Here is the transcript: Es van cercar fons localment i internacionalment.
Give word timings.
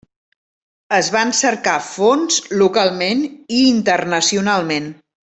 Es 0.99 1.09
van 1.15 1.33
cercar 1.39 1.75
fons 1.89 2.37
localment 2.61 3.21
i 3.29 3.63
internacionalment. 3.69 4.89